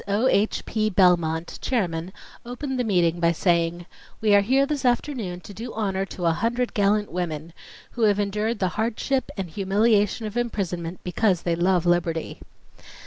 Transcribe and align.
O. 0.07 0.25
H. 0.27 0.65
P. 0.65 0.89
Belmont, 0.89 1.59
chairman, 1.61 2.11
opened 2.43 2.79
the 2.79 2.83
meeting 2.83 3.19
by 3.19 3.31
saying: 3.31 3.85
"We 4.19 4.33
are 4.33 4.41
here 4.41 4.65
this 4.65 4.83
afternoon 4.83 5.41
to 5.41 5.53
do 5.53 5.75
honor 5.75 6.05
to 6.07 6.25
a 6.25 6.31
hundred 6.31 6.73
gallant 6.73 7.11
women, 7.11 7.53
who 7.91 8.01
have 8.05 8.19
endured 8.19 8.57
the 8.57 8.69
hardship 8.79 9.29
and 9.37 9.47
humiliation 9.51 10.25
of 10.25 10.35
imprisonment 10.35 11.01
because 11.03 11.43
they 11.43 11.55
love 11.55 11.85
liberty. 11.85 12.39